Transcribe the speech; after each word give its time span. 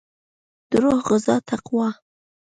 دروح 0.71 0.97
غذا 1.09 1.35
تقوا 1.49 1.87